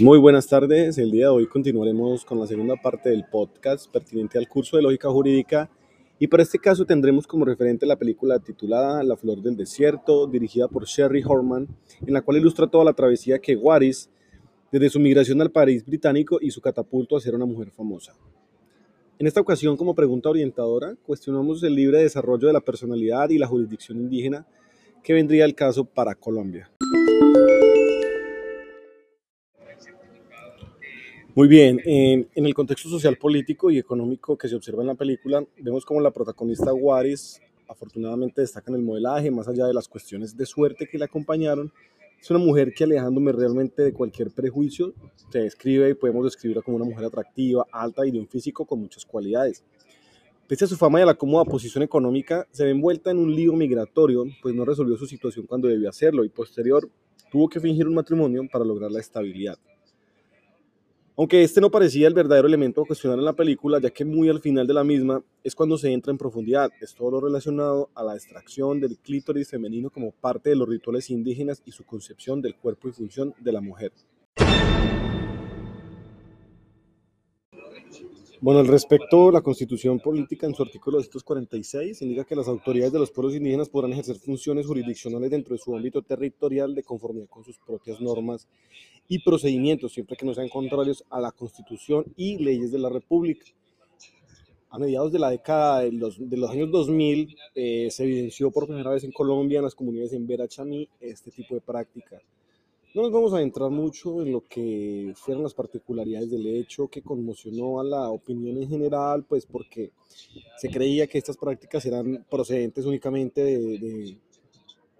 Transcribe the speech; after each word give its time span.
Muy 0.00 0.18
buenas 0.18 0.46
tardes. 0.46 0.96
El 0.96 1.10
día 1.10 1.26
de 1.26 1.30
hoy 1.30 1.46
continuaremos 1.46 2.24
con 2.24 2.40
la 2.40 2.46
segunda 2.46 2.74
parte 2.74 3.10
del 3.10 3.26
podcast 3.30 3.92
pertinente 3.92 4.38
al 4.38 4.48
curso 4.48 4.78
de 4.78 4.82
lógica 4.82 5.10
jurídica 5.10 5.68
y 6.18 6.26
para 6.26 6.42
este 6.42 6.58
caso 6.58 6.86
tendremos 6.86 7.26
como 7.26 7.44
referente 7.44 7.84
la 7.84 7.96
película 7.96 8.38
titulada 8.38 9.02
La 9.02 9.18
Flor 9.18 9.42
del 9.42 9.58
Desierto, 9.58 10.26
dirigida 10.26 10.68
por 10.68 10.86
Sherry 10.86 11.22
Horman, 11.22 11.68
en 12.06 12.14
la 12.14 12.22
cual 12.22 12.38
ilustra 12.38 12.66
toda 12.66 12.82
la 12.82 12.94
travesía 12.94 13.40
que 13.40 13.56
Waris, 13.56 14.08
desde 14.72 14.88
su 14.88 14.98
migración 15.00 15.38
al 15.42 15.50
París 15.50 15.84
británico 15.84 16.38
y 16.40 16.50
su 16.50 16.62
catapulto 16.62 17.14
a 17.14 17.20
ser 17.20 17.34
una 17.34 17.44
mujer 17.44 17.70
famosa. 17.70 18.14
En 19.18 19.26
esta 19.26 19.42
ocasión, 19.42 19.76
como 19.76 19.94
pregunta 19.94 20.30
orientadora, 20.30 20.96
cuestionamos 21.04 21.62
el 21.62 21.74
libre 21.74 22.00
desarrollo 22.00 22.46
de 22.46 22.54
la 22.54 22.60
personalidad 22.62 23.28
y 23.28 23.36
la 23.36 23.48
jurisdicción 23.48 23.98
indígena 23.98 24.46
que 25.04 25.12
vendría 25.12 25.44
al 25.44 25.54
caso 25.54 25.84
para 25.84 26.14
Colombia. 26.14 26.70
Muy 31.36 31.46
bien, 31.46 31.80
en, 31.84 32.28
el 32.34 32.54
contexto 32.54 32.88
social, 32.88 33.16
político 33.16 33.70
y 33.70 33.78
económico 33.78 34.36
que 34.36 34.48
se 34.48 34.56
observa 34.56 34.82
en 34.82 34.88
la 34.88 34.96
película, 34.96 35.44
vemos 35.58 35.84
como 35.84 36.00
la 36.00 36.10
protagonista 36.10 36.74
Waris 36.74 37.40
afortunadamente 37.68 38.40
destaca 38.40 38.72
en 38.72 38.78
el 38.78 38.82
modelaje, 38.82 39.30
más 39.30 39.46
allá 39.46 39.64
de 39.66 39.72
las 39.72 39.86
cuestiones 39.86 40.36
de 40.36 40.44
suerte 40.44 40.88
que 40.90 40.98
le 40.98 41.04
acompañaron. 41.04 41.72
Es 42.20 42.28
una 42.30 42.40
mujer 42.40 42.74
que 42.74 42.82
alejándome 42.82 43.30
realmente 43.30 43.82
de 43.82 43.92
cualquier 43.92 44.32
prejuicio, 44.32 44.92
se 45.30 45.38
describe 45.38 45.90
y 45.90 45.94
podemos 45.94 46.24
describirla 46.24 46.62
como 46.62 46.78
una 46.78 46.86
mujer 46.86 47.04
atractiva, 47.04 47.64
alta 47.70 48.04
y 48.04 48.10
de 48.10 48.18
un 48.18 48.26
físico 48.26 48.66
con 48.66 48.80
muchas 48.80 49.04
cualidades. 49.04 49.62
Pese 50.48 50.64
a 50.64 50.68
su 50.68 50.76
fama 50.76 50.98
y 50.98 51.02
a 51.02 51.06
la 51.06 51.14
cómoda 51.14 51.44
posición 51.44 51.84
económica, 51.84 52.48
se 52.50 52.64
ve 52.64 52.70
envuelta 52.70 53.12
en 53.12 53.18
un 53.18 53.32
lío 53.32 53.52
migratorio, 53.52 54.24
pues 54.42 54.52
no 54.52 54.64
resolvió 54.64 54.96
su 54.96 55.06
situación 55.06 55.46
cuando 55.46 55.68
debió 55.68 55.90
hacerlo 55.90 56.24
y 56.24 56.28
posterior 56.28 56.90
tuvo 57.30 57.48
que 57.48 57.60
fingir 57.60 57.86
un 57.86 57.94
matrimonio 57.94 58.42
para 58.50 58.64
lograr 58.64 58.90
la 58.90 58.98
estabilidad. 58.98 59.56
Aunque 61.20 61.42
este 61.42 61.60
no 61.60 61.70
parecía 61.70 62.08
el 62.08 62.14
verdadero 62.14 62.48
elemento 62.48 62.80
a 62.80 62.86
cuestionar 62.86 63.18
en 63.18 63.26
la 63.26 63.34
película, 63.34 63.78
ya 63.78 63.90
que 63.90 64.06
muy 64.06 64.30
al 64.30 64.40
final 64.40 64.66
de 64.66 64.72
la 64.72 64.82
misma 64.82 65.22
es 65.44 65.54
cuando 65.54 65.76
se 65.76 65.92
entra 65.92 66.10
en 66.12 66.16
profundidad. 66.16 66.70
Es 66.80 66.94
todo 66.94 67.10
lo 67.10 67.20
relacionado 67.20 67.90
a 67.94 68.02
la 68.02 68.14
extracción 68.14 68.80
del 68.80 68.96
clítoris 68.96 69.50
femenino 69.50 69.90
como 69.90 70.12
parte 70.12 70.48
de 70.48 70.56
los 70.56 70.66
rituales 70.66 71.10
indígenas 71.10 71.60
y 71.66 71.72
su 71.72 71.84
concepción 71.84 72.40
del 72.40 72.54
cuerpo 72.54 72.88
y 72.88 72.92
función 72.92 73.34
de 73.38 73.52
la 73.52 73.60
mujer. 73.60 73.92
Bueno, 78.42 78.60
al 78.60 78.68
respecto, 78.68 79.30
la 79.30 79.42
Constitución 79.42 80.00
Política 80.00 80.46
en 80.46 80.54
su 80.54 80.62
artículo 80.62 80.96
246 80.96 82.00
indica 82.00 82.24
que 82.24 82.34
las 82.34 82.48
autoridades 82.48 82.90
de 82.90 82.98
los 82.98 83.10
pueblos 83.10 83.34
indígenas 83.34 83.68
podrán 83.68 83.92
ejercer 83.92 84.16
funciones 84.16 84.66
jurisdiccionales 84.66 85.30
dentro 85.30 85.54
de 85.54 85.58
su 85.58 85.76
ámbito 85.76 86.00
territorial 86.00 86.74
de 86.74 86.82
conformidad 86.82 87.28
con 87.28 87.44
sus 87.44 87.58
propias 87.58 88.00
normas 88.00 88.48
y 89.08 89.18
procedimientos, 89.18 89.92
siempre 89.92 90.16
que 90.16 90.24
no 90.24 90.32
sean 90.32 90.48
contrarios 90.48 91.04
a 91.10 91.20
la 91.20 91.32
Constitución 91.32 92.06
y 92.16 92.38
leyes 92.38 92.72
de 92.72 92.78
la 92.78 92.88
República. 92.88 93.44
A 94.70 94.78
mediados 94.78 95.12
de 95.12 95.18
la 95.18 95.28
década 95.28 95.80
de 95.80 95.92
los, 95.92 96.18
años 96.48 96.70
2000 96.70 97.36
eh, 97.54 97.88
se 97.90 98.04
evidenció 98.04 98.50
por 98.50 98.66
primera 98.66 98.90
vez 98.90 99.04
en 99.04 99.12
Colombia, 99.12 99.58
en 99.58 99.64
las 99.64 99.74
comunidades 99.74 100.14
en 100.14 100.26
Verachamí, 100.26 100.88
este 101.00 101.30
tipo 101.30 101.56
de 101.56 101.60
práctica. 101.60 102.22
No 102.92 103.02
nos 103.02 103.12
vamos 103.12 103.32
a 103.34 103.40
entrar 103.40 103.70
mucho 103.70 104.20
en 104.20 104.32
lo 104.32 104.44
que 104.48 105.12
fueron 105.14 105.44
las 105.44 105.54
particularidades 105.54 106.28
del 106.28 106.44
hecho 106.48 106.88
que 106.88 107.02
conmocionó 107.02 107.78
a 107.78 107.84
la 107.84 108.08
opinión 108.08 108.60
en 108.60 108.68
general, 108.68 109.24
pues 109.28 109.46
porque 109.46 109.92
se 110.58 110.68
creía 110.68 111.06
que 111.06 111.18
estas 111.18 111.36
prácticas 111.36 111.86
eran 111.86 112.26
procedentes 112.28 112.84
únicamente 112.86 113.44
de, 113.44 114.18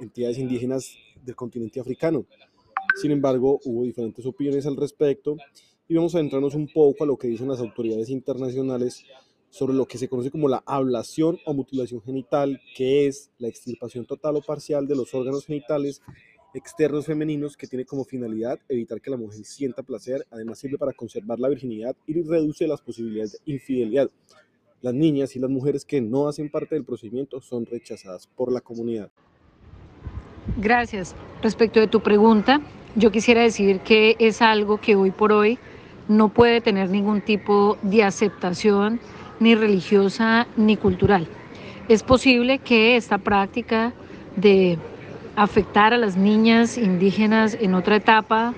entidades 0.00 0.36
indígenas 0.36 0.94
del 1.24 1.34
continente 1.34 1.80
africano. 1.80 2.26
Sin 3.00 3.10
embargo, 3.10 3.58
hubo 3.64 3.84
diferentes 3.84 4.26
opiniones 4.26 4.66
al 4.66 4.76
respecto 4.76 5.38
y 5.88 5.94
vamos 5.94 6.14
a 6.14 6.20
entrarnos 6.20 6.54
un 6.54 6.68
poco 6.70 7.04
a 7.04 7.06
lo 7.06 7.16
que 7.16 7.28
dicen 7.28 7.48
las 7.48 7.60
autoridades 7.60 8.10
internacionales 8.10 9.02
sobre 9.48 9.72
lo 9.72 9.86
que 9.86 9.96
se 9.96 10.10
conoce 10.10 10.30
como 10.30 10.46
la 10.46 10.62
ablación 10.66 11.38
o 11.46 11.54
mutilación 11.54 12.02
genital, 12.02 12.60
que 12.76 13.06
es 13.06 13.30
la 13.38 13.48
extirpación 13.48 14.04
total 14.04 14.36
o 14.36 14.42
parcial 14.42 14.86
de 14.86 14.94
los 14.94 15.14
órganos 15.14 15.46
genitales 15.46 16.02
externos 16.54 17.06
femeninos 17.06 17.56
que 17.56 17.66
tiene 17.66 17.84
como 17.84 18.04
finalidad 18.04 18.58
evitar 18.68 19.00
que 19.00 19.10
la 19.10 19.16
mujer 19.16 19.44
sienta 19.44 19.82
placer, 19.82 20.26
además 20.30 20.58
sirve 20.58 20.78
para 20.78 20.92
conservar 20.92 21.38
la 21.38 21.48
virginidad 21.48 21.94
y 22.06 22.22
reduce 22.22 22.66
las 22.66 22.80
posibilidades 22.80 23.32
de 23.32 23.52
infidelidad. 23.52 24.10
Las 24.80 24.94
niñas 24.94 25.34
y 25.36 25.40
las 25.40 25.50
mujeres 25.50 25.84
que 25.84 26.00
no 26.00 26.28
hacen 26.28 26.50
parte 26.50 26.74
del 26.74 26.84
procedimiento 26.84 27.40
son 27.40 27.66
rechazadas 27.66 28.26
por 28.26 28.52
la 28.52 28.60
comunidad. 28.60 29.10
Gracias. 30.56 31.14
Respecto 31.42 31.80
de 31.80 31.88
tu 31.88 32.00
pregunta, 32.00 32.60
yo 32.94 33.10
quisiera 33.10 33.42
decir 33.42 33.80
que 33.80 34.16
es 34.18 34.40
algo 34.40 34.80
que 34.80 34.96
hoy 34.96 35.10
por 35.10 35.32
hoy 35.32 35.58
no 36.08 36.32
puede 36.32 36.60
tener 36.60 36.88
ningún 36.90 37.20
tipo 37.20 37.76
de 37.82 38.02
aceptación 38.02 39.00
ni 39.40 39.54
religiosa 39.54 40.46
ni 40.56 40.76
cultural. 40.76 41.28
Es 41.88 42.02
posible 42.02 42.58
que 42.58 42.96
esta 42.96 43.18
práctica 43.18 43.92
de 44.36 44.78
afectar 45.38 45.94
a 45.94 45.98
las 45.98 46.16
niñas 46.16 46.76
indígenas 46.76 47.56
en 47.60 47.74
otra 47.74 47.96
etapa 47.96 48.54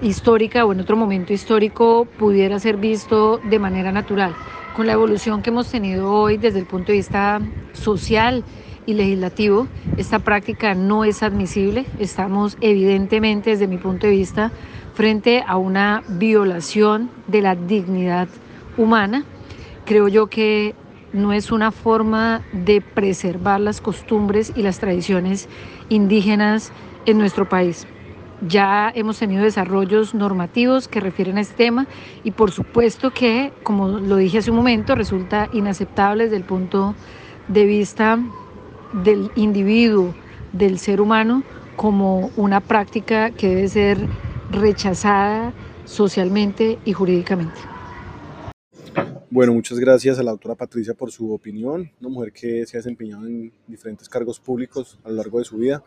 histórica 0.00 0.64
o 0.64 0.72
en 0.72 0.80
otro 0.80 0.96
momento 0.96 1.34
histórico 1.34 2.06
pudiera 2.18 2.58
ser 2.58 2.78
visto 2.78 3.38
de 3.44 3.58
manera 3.58 3.92
natural. 3.92 4.34
Con 4.74 4.86
la 4.86 4.94
evolución 4.94 5.42
que 5.42 5.50
hemos 5.50 5.70
tenido 5.70 6.10
hoy 6.10 6.38
desde 6.38 6.58
el 6.58 6.64
punto 6.64 6.86
de 6.86 6.98
vista 6.98 7.42
social 7.74 8.44
y 8.86 8.94
legislativo, 8.94 9.68
esta 9.98 10.20
práctica 10.20 10.74
no 10.74 11.04
es 11.04 11.22
admisible. 11.22 11.84
Estamos 11.98 12.56
evidentemente 12.62 13.50
desde 13.50 13.66
mi 13.66 13.76
punto 13.76 14.06
de 14.06 14.14
vista 14.14 14.52
frente 14.94 15.44
a 15.46 15.58
una 15.58 16.02
violación 16.08 17.10
de 17.26 17.42
la 17.42 17.56
dignidad 17.56 18.28
humana. 18.78 19.24
Creo 19.84 20.08
yo 20.08 20.28
que 20.28 20.74
no 21.12 21.32
es 21.32 21.50
una 21.52 21.72
forma 21.72 22.42
de 22.52 22.80
preservar 22.80 23.60
las 23.60 23.80
costumbres 23.80 24.52
y 24.54 24.62
las 24.62 24.78
tradiciones 24.78 25.48
indígenas 25.88 26.72
en 27.06 27.18
nuestro 27.18 27.48
país. 27.48 27.86
Ya 28.42 28.90
hemos 28.94 29.18
tenido 29.18 29.42
desarrollos 29.42 30.14
normativos 30.14 30.88
que 30.88 31.00
refieren 31.00 31.36
a 31.36 31.42
este 31.42 31.54
tema 31.54 31.86
y 32.24 32.30
por 32.30 32.52
supuesto 32.52 33.10
que, 33.10 33.52
como 33.62 33.88
lo 33.88 34.16
dije 34.16 34.38
hace 34.38 34.50
un 34.50 34.56
momento, 34.56 34.94
resulta 34.94 35.48
inaceptable 35.52 36.24
desde 36.24 36.38
el 36.38 36.44
punto 36.44 36.94
de 37.48 37.66
vista 37.66 38.18
del 38.92 39.30
individuo, 39.34 40.14
del 40.52 40.78
ser 40.78 41.00
humano, 41.00 41.42
como 41.76 42.30
una 42.36 42.60
práctica 42.60 43.30
que 43.30 43.48
debe 43.48 43.68
ser 43.68 44.08
rechazada 44.50 45.52
socialmente 45.84 46.78
y 46.84 46.92
jurídicamente. 46.92 47.69
Bueno, 49.32 49.54
muchas 49.54 49.78
gracias 49.78 50.18
a 50.18 50.24
la 50.24 50.32
doctora 50.32 50.56
Patricia 50.56 50.92
por 50.92 51.12
su 51.12 51.32
opinión, 51.32 51.88
una 52.00 52.08
mujer 52.08 52.32
que 52.32 52.66
se 52.66 52.76
ha 52.76 52.80
desempeñado 52.80 53.28
en 53.28 53.52
diferentes 53.68 54.08
cargos 54.08 54.40
públicos 54.40 54.98
a 55.04 55.08
lo 55.08 55.14
largo 55.14 55.38
de 55.38 55.44
su 55.44 55.56
vida, 55.56 55.84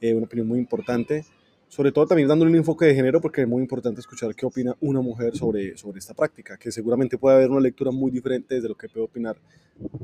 eh, 0.00 0.14
una 0.14 0.26
opinión 0.26 0.46
muy 0.46 0.60
importante, 0.60 1.24
sobre 1.66 1.90
todo 1.90 2.06
también 2.06 2.28
dándole 2.28 2.52
un 2.52 2.58
enfoque 2.58 2.84
de 2.84 2.94
género 2.94 3.20
porque 3.20 3.40
es 3.40 3.48
muy 3.48 3.60
importante 3.60 4.00
escuchar 4.00 4.36
qué 4.36 4.46
opina 4.46 4.76
una 4.80 5.00
mujer 5.00 5.36
sobre, 5.36 5.76
sobre 5.76 5.98
esta 5.98 6.14
práctica, 6.14 6.56
que 6.56 6.70
seguramente 6.70 7.18
puede 7.18 7.34
haber 7.34 7.50
una 7.50 7.58
lectura 7.58 7.90
muy 7.90 8.12
diferente 8.12 8.54
desde 8.54 8.68
lo 8.68 8.76
que 8.76 8.88
puede 8.88 9.06
opinar, 9.06 9.36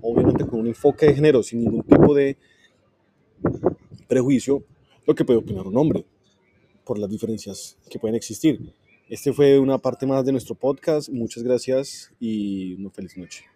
obviamente 0.00 0.44
con 0.44 0.58
un 0.58 0.66
enfoque 0.66 1.06
de 1.06 1.14
género, 1.14 1.40
sin 1.44 1.60
ningún 1.60 1.84
tipo 1.84 2.12
de 2.12 2.36
prejuicio, 4.08 4.64
lo 5.06 5.14
que 5.14 5.24
puede 5.24 5.38
opinar 5.38 5.68
un 5.68 5.76
hombre, 5.76 6.04
por 6.84 6.98
las 6.98 7.08
diferencias 7.08 7.78
que 7.88 8.00
pueden 8.00 8.16
existir. 8.16 8.74
Este 9.12 9.30
fue 9.30 9.58
una 9.58 9.76
parte 9.76 10.06
más 10.06 10.24
de 10.24 10.32
nuestro 10.32 10.54
podcast. 10.54 11.10
Muchas 11.10 11.42
gracias 11.42 12.10
y 12.18 12.72
una 12.76 12.88
feliz 12.88 13.18
noche. 13.18 13.44